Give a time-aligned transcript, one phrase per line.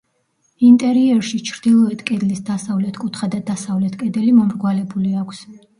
[0.69, 5.49] ინტერიერში ჩრდილოეთ კედლის დასავლეთ კუთხე და დასავლეთ კედელი მომრგვალებული აქვს.